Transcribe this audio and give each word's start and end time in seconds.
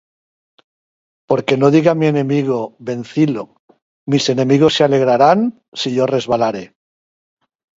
Porque 1.29 1.55
no 1.61 1.67
diga 1.75 1.93
mi 1.99 2.07
enemigo, 2.13 2.57
Vencílo: 2.87 3.43
Mis 4.11 4.25
enemigos 4.35 4.73
se 4.75 4.83
alegrarán, 4.83 5.39
si 5.79 5.89
yo 5.97 6.05
resbalare. 6.15 6.63